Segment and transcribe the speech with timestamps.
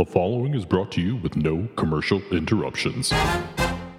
[0.00, 3.12] The following is brought to you with no commercial interruptions.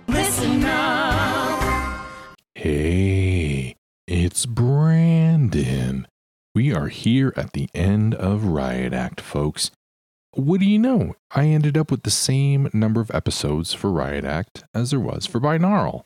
[0.07, 1.61] Listen up.
[2.55, 3.75] Hey,
[4.07, 6.05] it's Branden.
[6.55, 9.69] We are here at the end of Riot Act, folks.
[10.31, 11.13] What do you know?
[11.35, 15.27] I ended up with the same number of episodes for Riot Act as there was
[15.27, 16.05] for Binaural.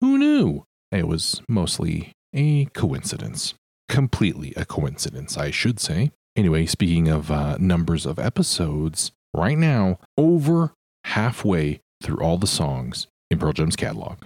[0.00, 0.64] Who knew?
[0.90, 3.54] It was mostly a coincidence.
[3.88, 6.10] Completely a coincidence, I should say.
[6.34, 10.72] Anyway, speaking of uh, numbers of episodes, right now, over
[11.04, 14.18] halfway through all the songs in Pearl Jam's catalog,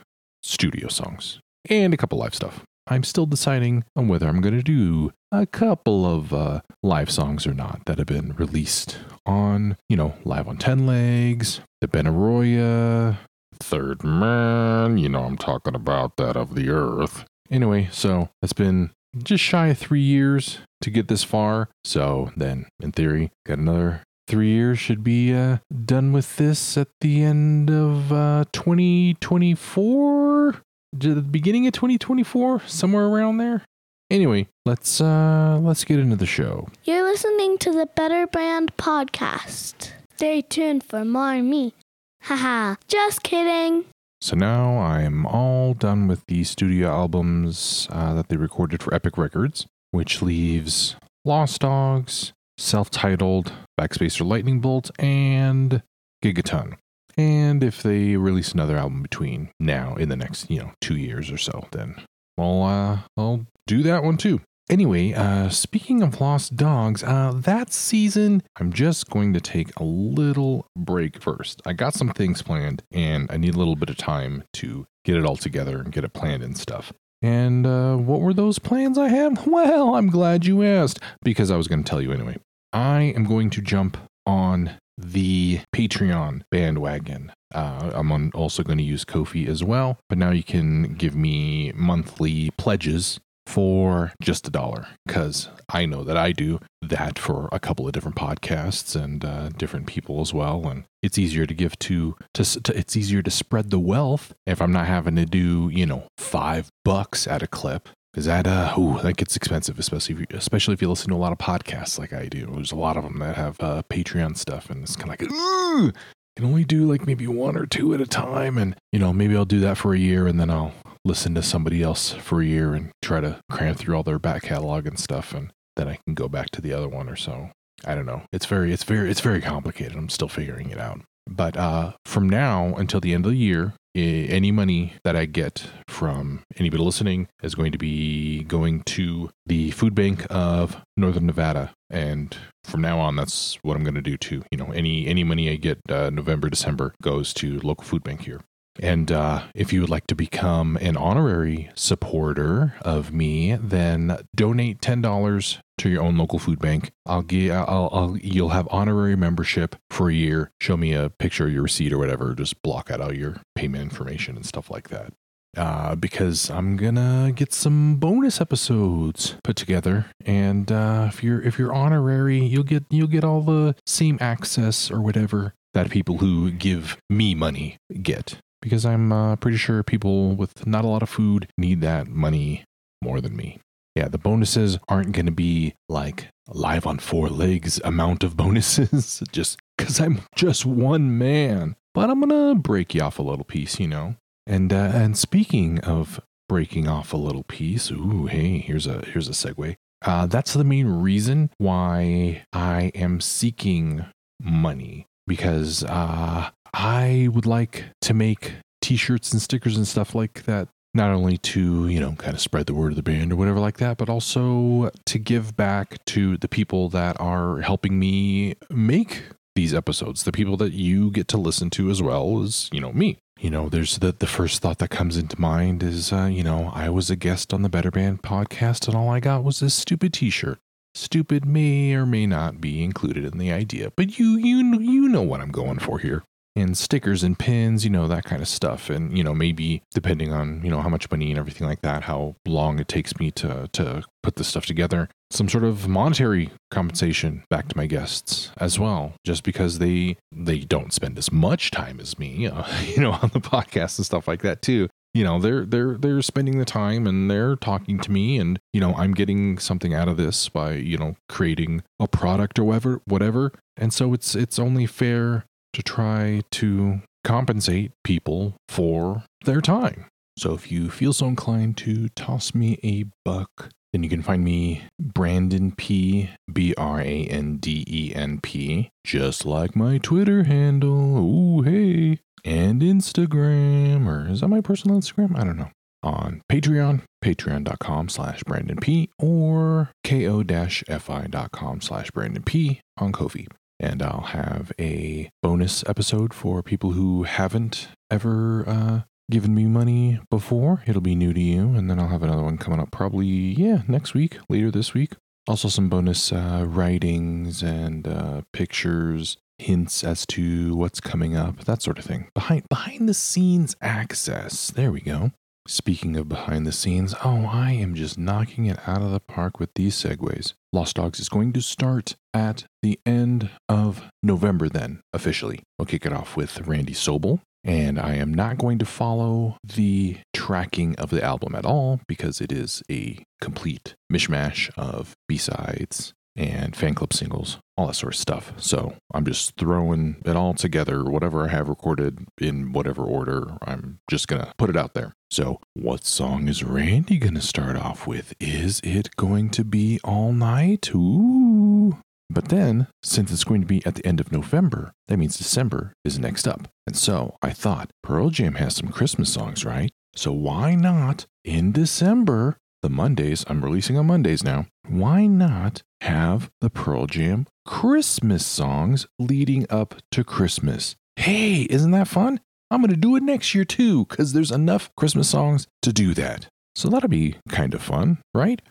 [0.42, 2.62] studio songs, and a couple live stuff.
[2.86, 7.46] I'm still deciding on whether I'm going to do a couple of uh, live songs
[7.46, 13.18] or not that have been released on, you know, Live on 10 Legs, the Benaroya,
[13.60, 17.24] Third Man, you know, I'm talking about that of the Earth.
[17.50, 18.90] Anyway, so it's been
[19.22, 21.68] just shy of three years to get this far.
[21.84, 24.78] So then, in theory, got another three years.
[24.78, 30.62] Should be uh, done with this at the end of uh, 2024,
[31.00, 33.64] to the beginning of 2024, somewhere around there.
[34.10, 36.66] Anyway, let's uh let's get into the show.
[36.84, 39.92] You're listening to the Better Band podcast.
[40.16, 41.74] Stay tuned for more me.
[42.22, 43.84] Haha, just kidding.
[44.20, 49.16] So now I'm all done with the studio albums uh, that they recorded for Epic
[49.16, 55.82] Records, which leaves Lost Dogs, self-titled, Backspacer Lightning Bolt, and
[56.22, 56.76] Gigaton.
[57.16, 61.30] And if they release another album between now in the next, you know, two years
[61.30, 61.96] or so, then
[62.36, 64.40] well, uh, I'll do that one too.
[64.70, 69.82] Anyway, uh, speaking of Lost Dogs, uh, that season, I'm just going to take a
[69.82, 71.60] little break first.
[71.66, 75.16] I got some things planned, and I need a little bit of time to get
[75.16, 76.92] it all together and get it planned and stuff.
[77.20, 79.44] And uh, what were those plans I had?
[79.46, 82.38] Well, I'm glad you asked because I was going to tell you anyway.
[82.72, 87.32] I am going to jump on the Patreon bandwagon.
[87.52, 91.16] Uh, I'm on, also going to use Ko-fi as well, but now you can give
[91.16, 97.48] me monthly pledges for just a dollar because I know that I do that for
[97.50, 101.54] a couple of different podcasts and uh, different people as well, and it's easier to
[101.54, 105.26] give to, to to it's easier to spread the wealth if I'm not having to
[105.26, 109.78] do you know five bucks at a clip because that uh ooh, that gets expensive,
[109.78, 112.46] especially if you, especially if you listen to a lot of podcasts like I do.
[112.46, 115.32] There's a lot of them that have uh, Patreon stuff, and it's kind of like
[115.32, 115.92] ooh,
[116.36, 119.36] can only do like maybe one or two at a time, and you know maybe
[119.36, 120.72] I'll do that for a year, and then I'll
[121.04, 124.42] listen to somebody else for a year and try to cram through all their back
[124.42, 127.50] catalog and stuff, and then I can go back to the other one or so.
[127.84, 128.22] I don't know.
[128.32, 129.96] It's very it's very it's very complicated.
[129.96, 131.00] I'm still figuring it out.
[131.26, 135.66] But uh, from now until the end of the year, any money that I get
[135.88, 141.74] from anybody listening is going to be going to the food bank of Northern Nevada.
[141.88, 144.44] And from now on, that's what I'm going to do too.
[144.50, 148.22] You know, any any money I get uh, November, December goes to local food bank
[148.22, 148.40] here.
[148.80, 154.80] And uh, if you would like to become an honorary supporter of me, then donate
[154.80, 156.90] ten dollars to your own local food bank.
[157.04, 157.52] I'll give.
[157.52, 158.16] I'll, I'll.
[158.16, 160.50] You'll have honorary membership for a year.
[160.60, 162.34] Show me a picture of your receipt or whatever.
[162.34, 165.12] Just block out all your payment information and stuff like that.
[165.56, 171.58] Uh, because I'm gonna get some bonus episodes put together, and uh, if you're if
[171.58, 176.50] you're honorary, you'll get you'll get all the same access or whatever that people who
[176.50, 178.38] give me money get.
[178.60, 182.64] Because I'm uh, pretty sure people with not a lot of food need that money
[183.02, 183.58] more than me.
[183.94, 189.22] Yeah, the bonuses aren't going to be like live on four legs amount of bonuses,
[189.32, 191.76] just because I'm just one man.
[191.92, 194.14] But I'm going to break you off a little piece, you know?
[194.46, 199.28] And, uh, and speaking of breaking off a little piece, ooh, hey, here's a, here's
[199.28, 199.74] a segue.
[200.02, 204.06] Uh, that's the main reason why I am seeking
[204.40, 210.66] money because uh, I would like to make t-shirts and stickers and stuff like that
[210.92, 213.60] not only to you know kind of spread the word of the band or whatever
[213.60, 219.22] like that but also to give back to the people that are helping me make
[219.54, 222.92] these episodes the people that you get to listen to as well as you know
[222.92, 223.16] me.
[223.38, 226.72] You know there's the the first thought that comes into mind is uh, you know
[226.74, 229.74] i was a guest on the better band podcast and all i got was this
[229.74, 230.58] stupid t-shirt
[230.94, 235.22] stupid may or may not be included in the idea but you you you know
[235.22, 236.22] what i'm going for here
[236.56, 238.90] and stickers and pins, you know, that kind of stuff.
[238.90, 242.04] And, you know, maybe depending on, you know, how much money and everything like that,
[242.04, 246.50] how long it takes me to to put this stuff together, some sort of monetary
[246.70, 251.70] compensation back to my guests as well, just because they they don't spend as much
[251.70, 254.88] time as me, uh, you know, on the podcast and stuff like that too.
[255.14, 258.80] You know, they're they're they're spending the time and they're talking to me and you
[258.80, 263.02] know, I'm getting something out of this by, you know, creating a product or whatever
[263.06, 263.52] whatever.
[263.76, 270.06] And so it's it's only fair to try to compensate people for their time.
[270.38, 274.44] So if you feel so inclined to toss me a buck, then you can find
[274.44, 280.44] me Branden P B R A N D E N P, just like my Twitter
[280.44, 281.18] handle.
[281.18, 282.20] Ooh, hey.
[282.44, 285.38] And Instagram, or is that my personal Instagram?
[285.38, 285.70] I don't know.
[286.02, 293.46] On Patreon, patreon.com slash Branden P, or ko-fi.com slash Branden P on Ko-fi.
[293.78, 300.20] And I'll have a bonus episode for people who haven't ever uh, given me money
[300.28, 300.82] before.
[300.86, 301.74] It'll be new to you.
[301.74, 305.12] And then I'll have another one coming up probably, yeah, next week, later this week.
[305.48, 311.82] Also, some bonus uh, writings and uh, pictures, hints as to what's coming up, that
[311.82, 312.28] sort of thing.
[312.34, 314.70] Behind behind the scenes access.
[314.70, 315.32] There we go.
[315.66, 319.60] Speaking of behind the scenes, oh, I am just knocking it out of the park
[319.60, 320.54] with these segues.
[320.72, 325.60] Lost Dogs is going to start at the end of November, then, officially.
[325.78, 330.18] We'll kick it off with Randy Sobel, and I am not going to follow the
[330.34, 336.12] tracking of the album at all because it is a complete mishmash of B sides
[336.36, 338.52] and fan club singles, all that sort of stuff.
[338.56, 343.58] So I'm just throwing it all together, whatever I have recorded in whatever order.
[343.62, 345.12] I'm just going to put it out there.
[345.30, 348.34] So, what song is Randy going to start off with?
[348.40, 350.90] Is it going to be All Night?
[350.94, 351.98] Ooh.
[352.32, 355.94] But then, since it's going to be at the end of November, that means December
[356.04, 356.68] is next up.
[356.86, 359.90] And so I thought Pearl Jam has some Christmas songs, right?
[360.14, 366.50] So why not in December, the Mondays, I'm releasing on Mondays now, why not have
[366.60, 370.94] the Pearl Jam Christmas songs leading up to Christmas?
[371.16, 372.40] Hey, isn't that fun?
[372.70, 376.14] I'm going to do it next year too, because there's enough Christmas songs to do
[376.14, 376.46] that.
[376.76, 378.62] So that'll be kind of fun, right?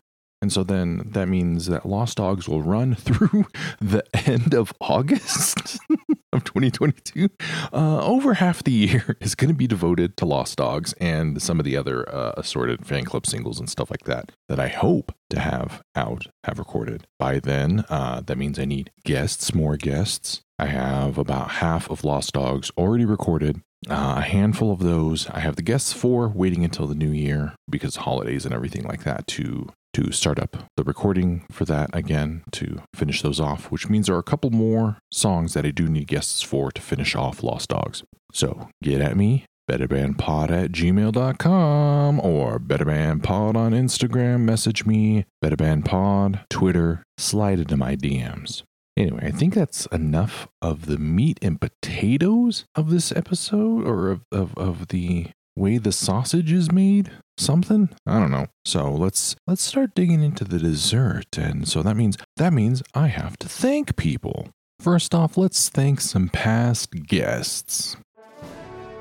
[0.41, 3.45] And so then that means that Lost Dogs will run through
[3.79, 5.79] the end of August
[6.33, 7.29] of 2022.
[7.73, 11.59] Uh, over half the year is going to be devoted to Lost Dogs and some
[11.59, 15.13] of the other uh, assorted fan club singles and stuff like that that I hope
[15.31, 17.05] to have out, have recorded.
[17.17, 20.41] By then, uh, that means I need guests, more guests.
[20.57, 23.61] I have about half of Lost Dogs already recorded.
[23.89, 27.55] Uh, a handful of those I have the guests for waiting until the new year
[27.69, 29.69] because holidays and everything like that to
[29.99, 34.15] to start up the recording for that again to finish those off, which means there
[34.15, 37.69] are a couple more songs that I do need guests for to finish off Lost
[37.69, 38.03] Dogs.
[38.31, 47.03] So get at me, betterbandpod at gmail.com or betterbandpod on Instagram, message me, betterbandpod, Twitter,
[47.17, 48.63] slide into my DMs.
[48.95, 54.21] Anyway, I think that's enough of the meat and potatoes of this episode or of,
[54.31, 57.89] of, of the way the sausage is made something?
[58.05, 58.47] I don't know.
[58.65, 61.37] So let's let's start digging into the dessert.
[61.37, 64.49] And so that means that means i have to thank people.
[64.79, 67.97] First off let's thank some past guests.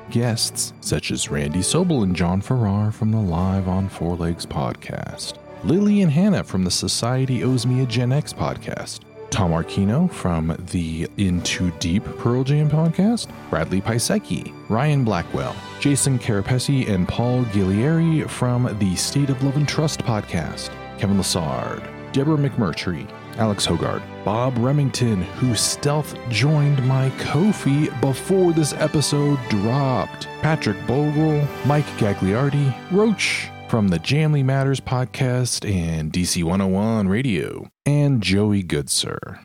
[0.09, 5.33] Guests such as randy sobel and john farrar from the live on four legs podcast.
[5.63, 10.55] Lily and hannah from the society owes me a gen x podcast Tom Archino from
[10.71, 18.29] the Into Deep Pearl Jam podcast, Bradley Piasecki, Ryan Blackwell, Jason Kerepesi, and Paul Ghiglieri
[18.29, 21.81] from the State of Love and Trust podcast, Kevin Lessard,
[22.11, 30.25] Debra McMurtrey, Alex Hoggard, Bob Remington, who stealth joined my Ko-fi before this episode dropped,
[30.41, 38.21] Patrick Boegel, Mike Gagliardi, Roche, from the Jamily Matters podcast and DC 101 radio, and
[38.21, 39.43] Joey Goodsir.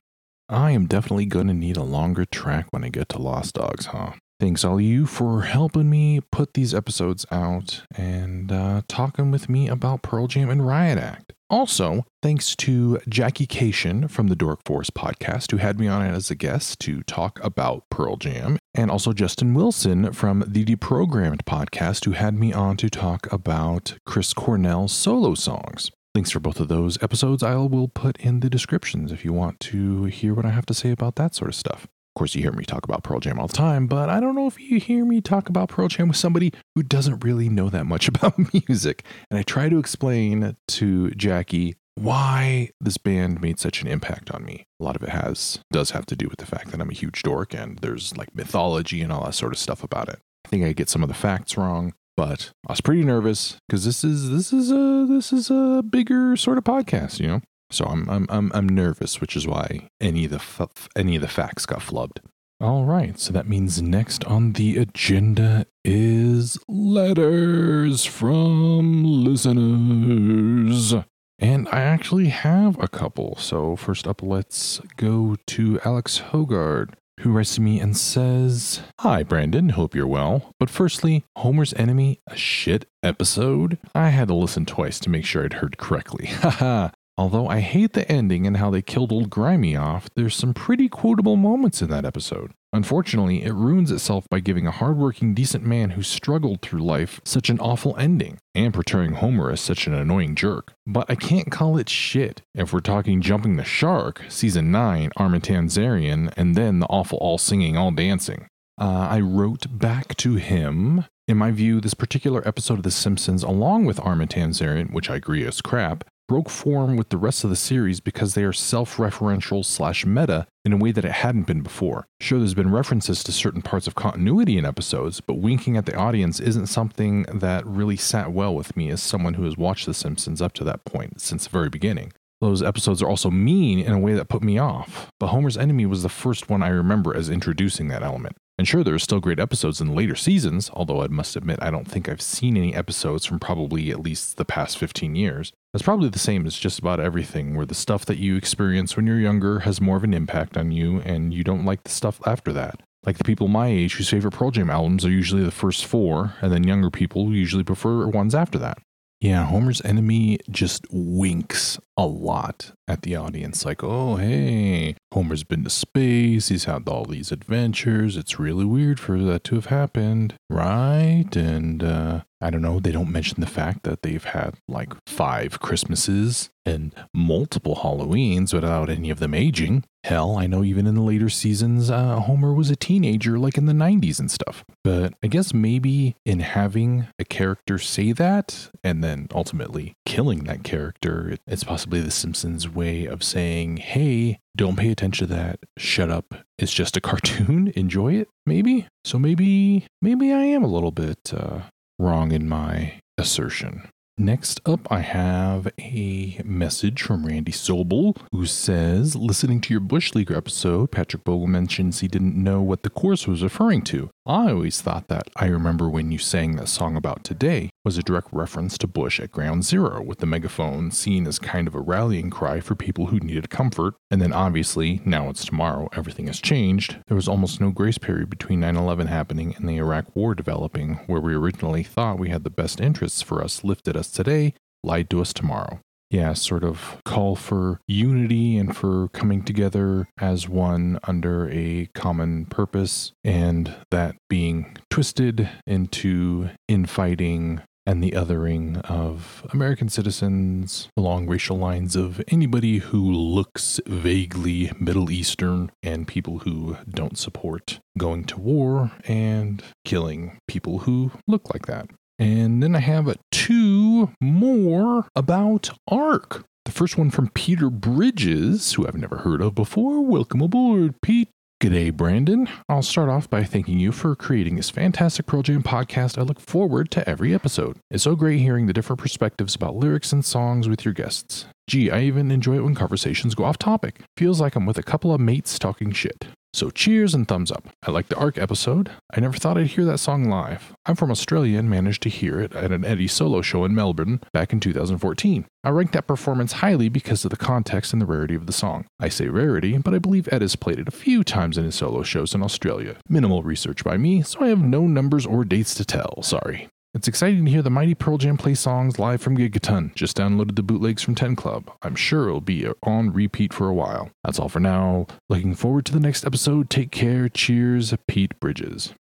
[0.48, 3.86] I am definitely going to need a longer track when I get to Lost Dogs,
[3.86, 4.12] huh?
[4.40, 9.68] Thanks all you for helping me put these episodes out and uh, talking with me
[9.68, 11.33] about Pearl Jam and Riot Act.
[11.50, 16.30] Also, thanks to Jackie Kashian from the Dork Forest podcast, who had me on as
[16.30, 22.06] a guest to talk about Pearl Jam, and also Justin Wilson from the Deprogrammed podcast,
[22.06, 25.90] who had me on to talk about Chris Cornell's solo songs.
[26.14, 29.60] Links for both of those episodes I will put in the descriptions if you want
[29.60, 31.88] to hear what I have to say about that sort of stuff.
[32.14, 34.36] Of course, you hear me talk about Pearl Jam all the time, but I don't
[34.36, 37.68] know if you hear me talk about Pearl Jam with somebody who doesn't really know
[37.70, 39.04] that much about music.
[39.28, 44.44] And I try to explain to Jackie why this band made such an impact on
[44.44, 44.64] me.
[44.80, 46.94] A lot of it has does have to do with the fact that I'm a
[46.94, 50.20] huge dork and there's like mythology and all that sort of stuff about it.
[50.44, 53.84] I think I get some of the facts wrong, but I was pretty nervous because
[53.84, 57.40] this is this is a this is a bigger sort of podcast, you know.
[57.70, 61.22] So I'm I'm I'm, I'm nervous, which is why any of the f- any of
[61.22, 62.18] the facts got flubbed.
[62.60, 70.94] All right, so that means next on the agenda is letters from listeners.
[71.40, 73.36] And I actually have a couple.
[73.36, 79.24] So, first up, let's go to Alex Hoggard, who writes to me and says, Hi,
[79.24, 79.72] Branden.
[79.72, 80.52] Hope you're well.
[80.60, 83.78] But firstly, Homer's Enemy, a shit episode?
[83.96, 86.26] I had to listen twice to make sure I'd heard correctly.
[86.30, 86.90] Haha.
[87.16, 90.88] Although I hate the ending and how they killed old Grimy off, there's some pretty
[90.88, 92.50] quotable moments in that episode.
[92.72, 97.48] Unfortunately, it ruins itself by giving a hardworking, decent man who struggled through life such
[97.48, 100.72] an awful ending, and portraying Homer as such an annoying jerk.
[100.84, 102.42] But I can't call it shit.
[102.52, 107.38] If we're talking Jumping the Shark, Season 9, Armin Tamzarian, and then the awful All
[107.38, 108.48] Singing, All Dancing.
[108.76, 111.04] Uh, I wrote back to him.
[111.28, 115.14] In my view, this particular episode of The Simpsons, along with Armin Tamzarian, which I
[115.14, 119.64] agree is crap, broke form with the rest of the series because they are self-referential
[119.64, 122.06] slash meta in a way that it hadn't been before.
[122.20, 125.96] Sure, there's been references to certain parts of continuity in episodes, but winking at the
[125.96, 129.94] audience isn't something that really sat well with me as someone who has watched The
[129.94, 132.12] Simpsons up to that point since the very beginning.
[132.40, 135.86] Those episodes are also mean in a way that put me off, but Homer's Enemy
[135.86, 138.36] was the first one I remember as introducing that element.
[138.56, 141.72] And sure, there are still great episodes in later seasons, although I must admit I
[141.72, 145.52] don't think I've seen any episodes from probably at least the past 15 years.
[145.72, 149.08] That's probably the same as just about everything, where the stuff that you experience when
[149.08, 152.20] you're younger has more of an impact on you, and you don't like the stuff
[152.26, 152.80] after that.
[153.04, 156.34] Like the people my age whose favorite Pearl Jam albums are usually the first four,
[156.40, 158.78] and then younger people usually prefer ones after that.
[159.20, 165.64] Yeah, Homer's enemy just winks a lot at the audience, like, oh, hey, Homer's been
[165.64, 168.16] to space, he's had all these adventures.
[168.16, 171.34] It's really weird for that to have happened, right?
[171.34, 175.60] And uh, I don't know, they don't mention the fact that they've had like five
[175.60, 179.84] Christmases and multiple Halloweens without any of them aging.
[180.04, 183.64] Hell, I know even in the later seasons, uh, Homer was a teenager, like in
[183.64, 184.62] the 90s and stuff.
[184.82, 190.62] But I guess maybe in having a character say that and then ultimately killing that
[190.62, 195.60] character, it's possibly The Simpsons' way of saying, hey, don't pay attention to that.
[195.78, 196.34] Shut up.
[196.58, 197.72] It's just a cartoon.
[197.74, 198.86] Enjoy it, maybe.
[199.04, 201.60] So maybe, maybe I am a little bit uh,
[201.98, 203.88] wrong in my assertion.
[204.16, 210.14] Next up, I have a message from Randy Sobel who says, Listening to your Bush
[210.14, 214.10] League episode, Patrick Boegel mentions he didn't know what the chorus was referring to.
[214.24, 218.02] I always thought that I remember when you sang that song about today was a
[218.02, 221.80] direct reference to Bush at Ground Zero, with the megaphone seen as kind of a
[221.80, 223.94] rallying cry for people who needed comfort.
[224.10, 226.96] And then obviously, now it's tomorrow, everything has changed.
[227.06, 230.94] There was almost no grace period between 9 11 happening and the Iraq War developing,
[231.06, 235.10] where we originally thought we had the best interests for us lifted us today, lied
[235.10, 235.80] to us tomorrow
[236.14, 242.46] yeah, sort of call for unity and for coming together as one under a common
[242.46, 251.58] purpose, and that being twisted into infighting and the othering of American citizens along racial
[251.58, 258.40] lines of anybody who looks vaguely Middle Eastern and people who don't support going to
[258.40, 261.88] war and killing people who look like that.
[262.18, 266.44] And then I have two more about ARC.
[266.64, 270.00] The first one from Peter Bridges, who I've never heard of before.
[270.00, 271.28] Welcome aboard, Pete.
[271.64, 272.46] G'day, Branden.
[272.68, 276.18] I'll start off by thanking you for creating this fantastic Pearl Jam podcast.
[276.18, 277.78] I look forward to every episode.
[277.90, 281.46] It's so great hearing the different perspectives about lyrics and songs with your guests.
[281.66, 284.02] Gee, I even enjoy it when conversations go off topic.
[284.18, 286.26] Feels like I'm with a couple of mates talking shit.
[286.54, 287.66] So cheers and thumbs up.
[287.82, 288.88] I like the ARC episode.
[289.12, 290.72] I never thought I'd hear that song live.
[290.86, 294.20] I'm from Australia and managed to hear it at an Eddie solo show in Melbourne
[294.32, 295.46] back in 2014.
[295.64, 298.86] I rank that performance highly because of the context and the rarity of the song.
[299.00, 301.74] I say rarity, but I believe Ed has played it a few times in his
[301.74, 302.98] solo shows in Australia.
[303.08, 306.68] Minimal research by me, so I have no numbers or dates to tell, sorry.
[306.94, 309.92] It's exciting to hear the mighty Pearl Jam play songs live from Gigaton.
[309.96, 311.68] Just downloaded the bootlegs from 10 Club.
[311.82, 314.10] I'm sure it'll be on repeat for a while.
[314.22, 315.08] That's all for now.
[315.28, 316.70] Looking forward to the next episode.
[316.70, 317.28] Take care.
[317.28, 318.94] Cheers, Pete Bridges.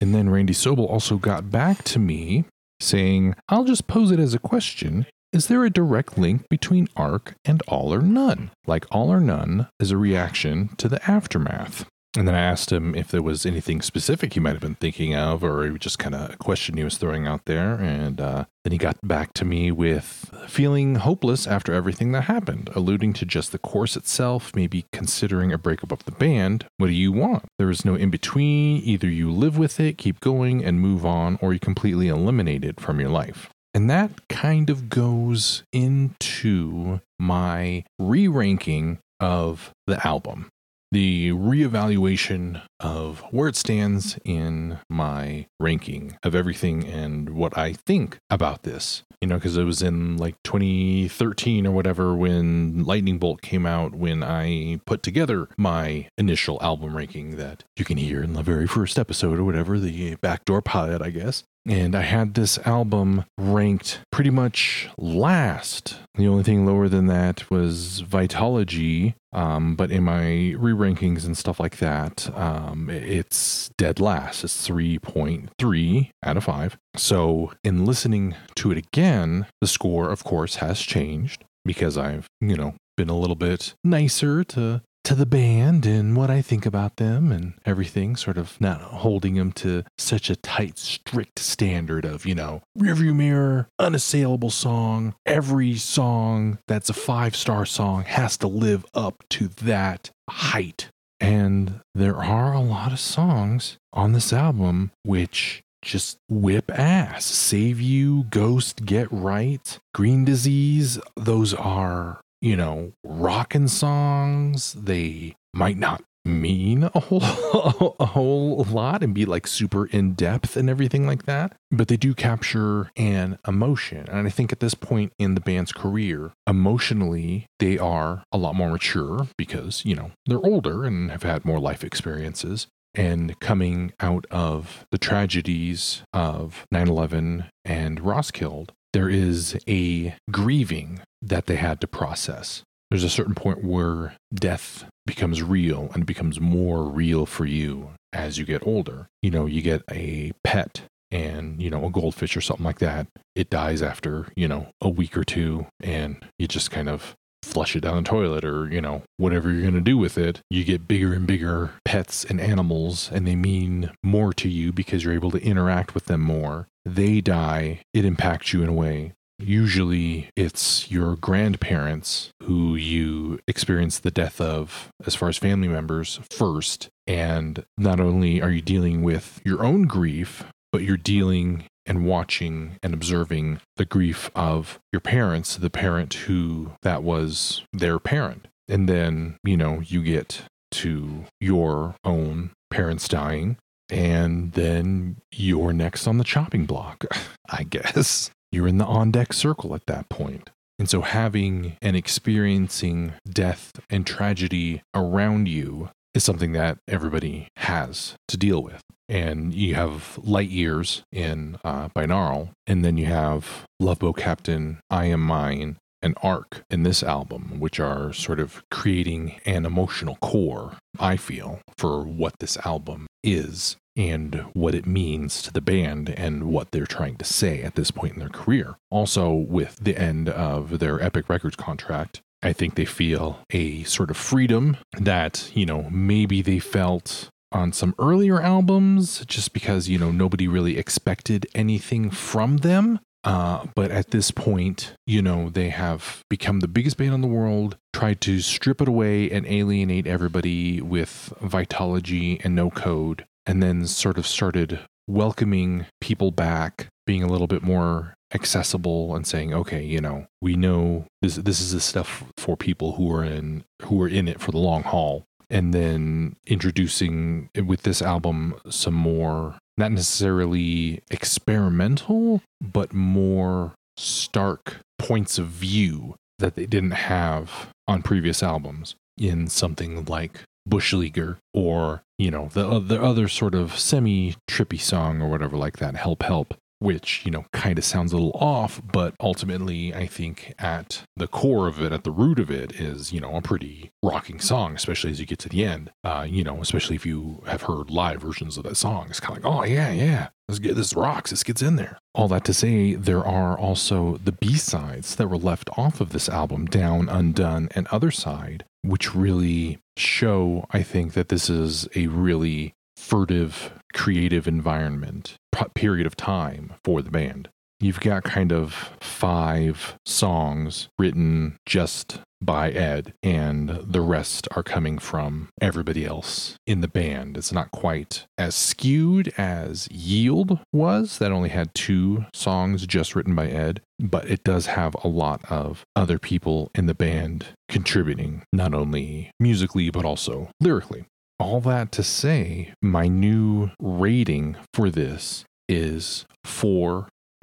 [0.00, 2.46] And then Randy Sobel also got back to me
[2.80, 5.06] saying, I'll just pose it as a question.
[5.32, 8.50] Is there a direct link between ARC and All or None?
[8.66, 11.86] Like All or None is a reaction to the aftermath.
[12.16, 15.14] And then I asked him if there was anything specific he might have been thinking
[15.14, 17.74] of, or just kind of a question he was throwing out there.
[17.74, 22.70] And uh, then he got back to me with feeling hopeless after everything that happened,
[22.74, 26.66] alluding to just the course itself, maybe considering a breakup of the band.
[26.78, 27.44] What do you want?
[27.58, 28.82] There is no in between.
[28.82, 32.80] Either you live with it, keep going, and move on, or you completely eliminate it
[32.80, 33.50] from your life.
[33.74, 40.48] And that kind of goes into my re ranking of the album.
[40.92, 48.18] The reevaluation of where it stands in my ranking of everything and what I think
[48.30, 49.02] about this.
[49.20, 53.94] You know, because it was in like 2013 or whatever when Lightning Bolt came out,
[53.94, 58.66] when I put together my initial album ranking that you can hear in the very
[58.66, 61.44] first episode or whatever, the backdoor pilot, I guess.
[61.68, 65.98] And I had this album ranked pretty much last.
[66.14, 71.36] The only thing lower than that was Vitalogy, Um, but in my re rankings and
[71.36, 74.44] stuff like that, um, it's dead last.
[74.44, 76.78] It's 3.3 out of 5.
[76.96, 82.56] So in listening to it again, the score, of course, has changed because I've, you
[82.56, 86.96] know, been a little bit nicer to to the band and what I think about
[86.96, 92.26] them and everything, sort of not holding them to such a tight, strict standard of,
[92.26, 95.14] you know, rearview mirror, unassailable song.
[95.24, 100.88] Every song that's a five star song has to live up to that height.
[101.20, 107.24] And there are a lot of songs on this album which just whip ass.
[107.24, 110.98] Save You, Ghost, Get Right, Green Disease.
[111.16, 114.74] Those are you know, rockin' songs.
[114.74, 120.56] They might not mean a whole a whole lot and be like super in depth
[120.56, 124.74] and everything like that but they do capture an emotion and i think at this
[124.74, 130.10] point in the band's career emotionally they are a lot more mature because you know
[130.26, 136.66] they're older and have had more life experiences and coming out of the tragedies of
[136.74, 142.62] 9-11 and roskilde there is a grieving that they had to process.
[142.90, 148.38] There's a certain point where death becomes real and becomes more real for you as
[148.38, 149.08] you get older.
[149.22, 153.08] You know, you get a pet and, you know, a goldfish or something like that.
[153.34, 157.76] It dies after, you know, a week or two and you just kind of flush
[157.76, 160.40] it down the toilet or, you know, whatever you're going to do with it.
[160.50, 165.04] You get bigger and bigger pets and animals and they mean more to you because
[165.04, 169.12] you're able to interact with them more they die, it impacts you in a way.
[169.38, 176.20] Usually it's your grandparents who you experience the death of, as far as family members,
[176.30, 176.88] first.
[177.06, 182.78] And not only are you dealing with your own grief, but you're dealing and watching
[182.82, 188.48] and observing the grief of your parents, the parent who that was their parent.
[188.68, 193.56] And then, you know, you get to your own parents dying
[193.88, 197.04] and then you're next on the chopping block,
[197.48, 198.30] I guess.
[198.52, 200.50] You're in the on deck circle at that point.
[200.78, 208.14] And so having and experiencing death and tragedy around you is something that everybody has
[208.28, 208.80] to deal with.
[209.08, 214.80] And you have light years in uh, binaural, and then you have Love Boat Captain,
[214.90, 220.16] I Am Mine, and Arc in this album, which are sort of creating an emotional
[220.16, 226.10] core, I feel, for what this album is and what it means to the band
[226.10, 228.76] and what they're trying to say at this point in their career.
[228.90, 234.10] Also, with the end of their Epic Records contract, I think they feel a sort
[234.10, 239.98] of freedom that, you know, maybe they felt on some earlier albums just because, you
[239.98, 243.00] know, nobody really expected anything from them.
[243.24, 247.26] Uh, but at this point, you know, they have become the biggest band in the
[247.26, 253.62] world, tried to strip it away and alienate everybody with Vitalogy and no code, and
[253.62, 259.54] then sort of started welcoming people back, being a little bit more accessible and saying,
[259.54, 263.64] okay, you know, we know this this is the stuff for people who are in
[263.82, 265.24] who are in it for the long haul.
[265.48, 275.38] And then introducing with this album some more not necessarily experimental, but more stark points
[275.38, 282.02] of view that they didn't have on previous albums in something like Bush Leaguer or,
[282.18, 286.22] you know, the, the other sort of semi trippy song or whatever like that, Help
[286.22, 291.02] Help which, you know, kind of sounds a little off, but ultimately, I think at
[291.16, 294.40] the core of it, at the root of it, is, you know, a pretty rocking
[294.40, 295.90] song, especially as you get to the end.
[296.04, 299.06] Uh, you know, especially if you have heard live versions of that song.
[299.08, 301.98] It's kind of like, oh, yeah, yeah, let's get this rocks, this gets in there.
[302.14, 306.10] All that to say, there are also the B sides that were left off of
[306.10, 311.88] this album, Down, Undone, and Other Side, which really show, I think, that this is
[311.94, 315.38] a really furtive creative environment
[315.74, 317.48] period of time for the band
[317.80, 324.98] you've got kind of five songs written just by Ed, and the rest are coming
[324.98, 327.36] from everybody else in the band.
[327.36, 333.34] It's not quite as skewed as Yield was, that only had two songs just written
[333.34, 338.42] by Ed, but it does have a lot of other people in the band contributing,
[338.52, 341.06] not only musically, but also lyrically.
[341.38, 346.26] All that to say, my new rating for this is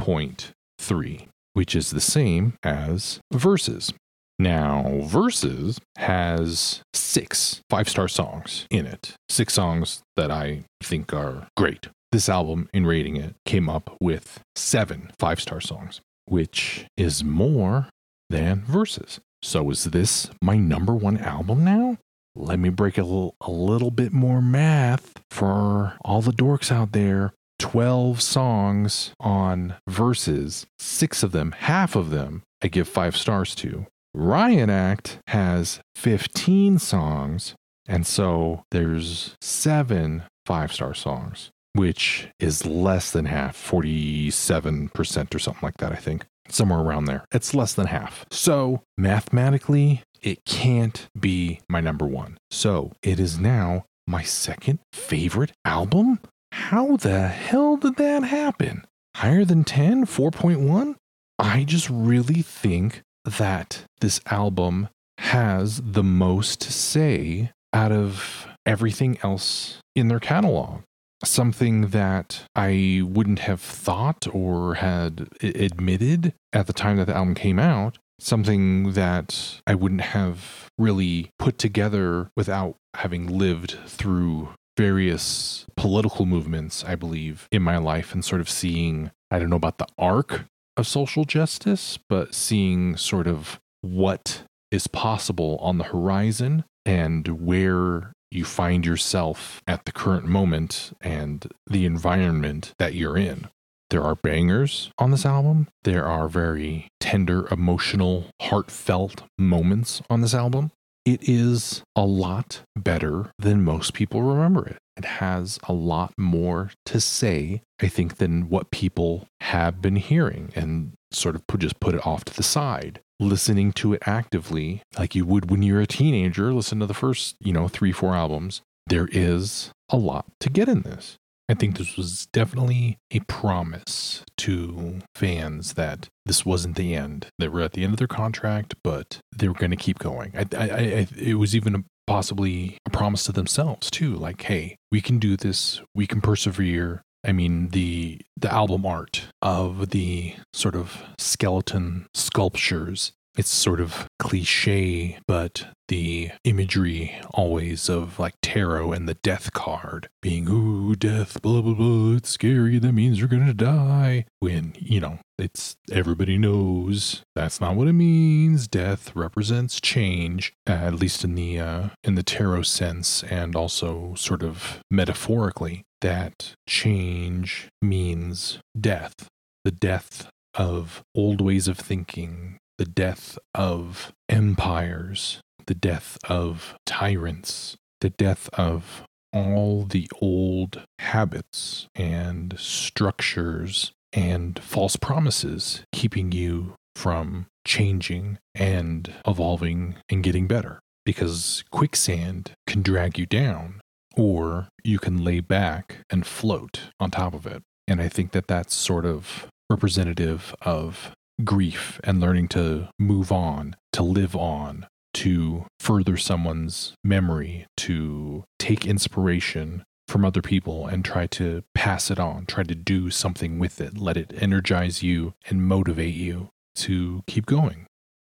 [0.03, 3.93] 4.3, which is the same as Verses.
[4.37, 11.47] Now, Verses has six five star songs in it, six songs that I think are
[11.55, 11.87] great.
[12.11, 17.87] This album, in rating it, came up with seven five star songs, which is more
[18.29, 19.19] than Verses.
[19.41, 21.97] So, is this my number one album now?
[22.35, 26.91] Let me break a little, a little bit more math for all the dorks out
[26.91, 27.33] there.
[27.59, 33.85] 12 songs on Verses, six of them, half of them, I give five stars to.
[34.13, 37.55] Riot Act has 15 songs,
[37.87, 45.61] and so there's seven five star songs, which is less than half, 47% or something
[45.63, 46.25] like that, I think.
[46.49, 47.25] Somewhere around there.
[47.31, 48.25] It's less than half.
[48.29, 52.37] So mathematically, it can't be my number one.
[52.51, 56.19] So it is now my second favorite album?
[56.53, 58.85] How the hell did that happen?
[59.15, 60.05] Higher than 10?
[60.05, 60.95] 4.1?
[61.39, 69.17] I just really think that this album has the most to say out of everything
[69.23, 70.81] else in their catalog.
[71.25, 77.33] Something that I wouldn't have thought or had admitted at the time that the album
[77.33, 77.97] came out.
[78.19, 86.83] Something that I wouldn't have really put together without having lived through various political movements,
[86.83, 90.45] I believe, in my life and sort of seeing, I don't know about the arc
[90.77, 98.13] of social justice, but seeing sort of what is possible on the horizon and where
[98.31, 103.47] you find yourself at the current moment and the environment that you're in.
[103.91, 105.67] There are bangers on this album.
[105.83, 110.71] There are very tender, emotional, heartfelt moments on this album.
[111.05, 114.77] It is a lot better than most people remember it.
[114.95, 120.51] It has a lot more to say, I think, than what people have been hearing
[120.55, 123.01] and sort of put, just put it off to the side.
[123.19, 127.35] Listening to it actively, like you would when you're a teenager, listen to the first,
[127.39, 128.61] you know, three, four albums.
[128.87, 131.17] There is a lot to get in this.
[131.53, 137.27] I think this was definitely a promise to fans that this wasn't the end.
[137.37, 140.33] They were at the end of their contract, but they were going to keep going.
[140.35, 144.15] I, I, I, it was even a, possibly a promise to themselves too.
[144.15, 145.79] Like, hey, we can do this.
[145.93, 147.03] We can persevere.
[147.23, 154.07] I mean, the the album art of the sort of skeleton sculptures it's sort of
[154.19, 161.41] cliche, but the imagery always of like tarot and the death card being, ooh, death,
[161.41, 162.79] blah, blah, blah, it's scary.
[162.79, 164.25] That means you're going to die.
[164.39, 168.67] When, you know, it's everybody knows that's not what it means.
[168.67, 174.43] Death represents change, at least in the, uh, in the tarot sense and also sort
[174.43, 179.27] of metaphorically that change means death.
[179.63, 187.75] The death of old ways of thinking, the death of empires, the death of tyrants,
[188.01, 197.47] the death of all the old habits and structures and false promises keeping you from
[197.65, 200.79] changing and evolving and getting better.
[201.05, 203.81] Because quicksand can drag you down,
[204.15, 207.61] or you can lay back and float on top of it.
[207.87, 211.11] And I think that that's sort of representative of
[211.43, 218.85] grief and learning to move on, to live on, to further someone's memory, to take
[218.85, 223.79] inspiration from other people and try to pass it on, try to do something with
[223.79, 227.85] it, let it energize you and motivate you to keep going.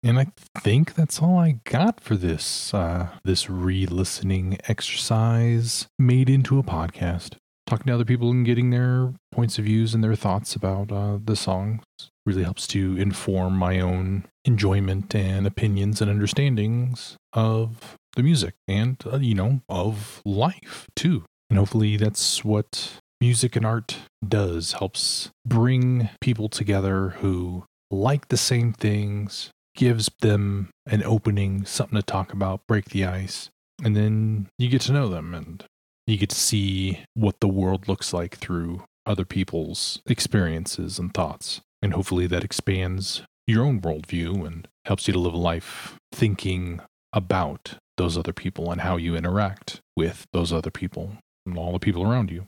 [0.04, 0.28] And I
[0.60, 7.36] think that's all I got for this uh, this re-listening exercise made into a podcast.
[7.68, 11.20] Talking to other people and getting their points of views and their thoughts about uh,
[11.24, 11.84] the songs
[12.26, 19.04] really helps to inform my own enjoyment and opinions and understandings of the music and,
[19.06, 21.26] uh, you know, of life too.
[21.50, 28.38] And hopefully that's what music and art does helps bring people together who like the
[28.38, 33.50] same things, gives them an opening, something to talk about, break the ice,
[33.84, 35.66] and then you get to know them and
[36.08, 41.62] you get to see what the world looks like through other people's experiences and thoughts.
[41.82, 46.80] And hopefully that expands your own worldview and helps you to live a life thinking
[47.14, 51.80] about those other people and how you interact with those other people and all the
[51.80, 52.48] people around you.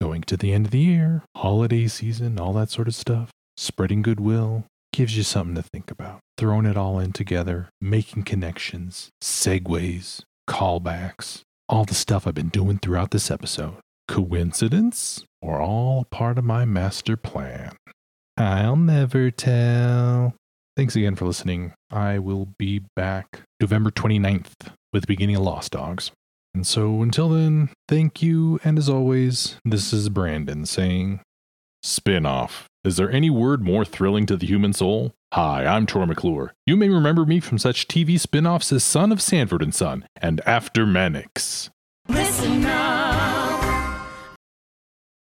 [0.00, 4.02] Going to the end of the year, holiday season, all that sort of stuff, spreading
[4.02, 6.20] goodwill gives you something to think about.
[6.36, 12.78] Throwing it all in together, making connections, segues, callbacks, all the stuff I've been doing
[12.78, 13.74] throughout this episode.
[14.06, 17.76] Coincidence or all part of my master plan?
[18.36, 20.34] I'll never tell.
[20.76, 21.74] Thanks again for listening.
[21.90, 26.12] I will be back November 29th with the beginning of Lost Dogs.
[26.54, 28.60] And so until then, thank you.
[28.62, 31.20] And as always, this is Branden saying,
[31.82, 32.67] Spin off.
[32.84, 35.12] Is there any word more thrilling to the human soul?
[35.32, 36.54] Hi, I'm Troy McClure.
[36.64, 40.06] You may remember me from such TV spin offs as Son of Sanford and Son
[40.16, 40.86] and After.
[42.08, 43.37] Listen now.